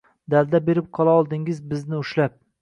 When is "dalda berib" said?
0.33-0.87